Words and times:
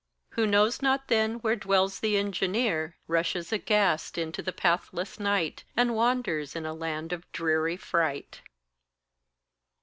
Who 0.29 0.47
knows 0.47 0.81
not 0.81 1.09
then 1.09 1.35
where 1.41 1.55
dwells 1.55 1.99
the 1.99 2.17
engineer, 2.17 2.97
Rushes 3.05 3.53
aghast 3.53 4.17
into 4.17 4.41
the 4.41 4.51
pathless 4.51 5.19
night, 5.19 5.63
And 5.77 5.93
wanders 5.93 6.55
in 6.55 6.65
a 6.65 6.73
land 6.73 7.13
of 7.13 7.31
dreary 7.31 7.77
fright. 7.77 8.41